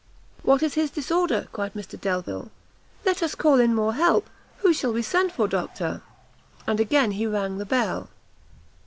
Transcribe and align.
"What 0.41 0.63
is 0.63 0.73
his 0.73 0.89
disorder?" 0.89 1.47
cried 1.53 1.75
Mr 1.75 2.01
Delvile; 2.01 2.49
"let 3.05 3.21
us 3.21 3.35
call 3.35 3.59
in 3.59 3.75
more 3.75 3.93
help; 3.93 4.31
who 4.61 4.73
shall 4.73 4.91
we 4.93 5.03
send 5.03 5.31
for, 5.31 5.47
doctor?" 5.47 6.01
And 6.65 6.79
again 6.79 7.11
he 7.11 7.27
rang 7.27 7.59
the 7.59 7.67
bell. 7.67 8.09